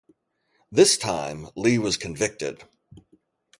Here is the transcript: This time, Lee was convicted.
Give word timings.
This 0.71 0.97
time, 0.97 1.47
Lee 1.55 1.77
was 1.77 1.95
convicted. 1.95 2.63